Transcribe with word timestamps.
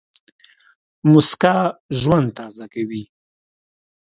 موسکا 1.11 1.55
ژوند 1.99 2.29
تازه 2.37 2.65
کوي. 2.73 3.03